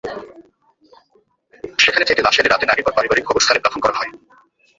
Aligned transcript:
সেখান 1.79 2.03
থেকে 2.05 2.21
লাশ 2.21 2.35
এনে 2.39 2.49
রাতে 2.49 2.65
নাগিরপাড় 2.67 2.95
পারিবারিক 2.97 3.25
কবরস্থানে 3.27 3.63
দাফন 3.63 3.79
করা 3.83 3.97
হয়। 3.99 4.11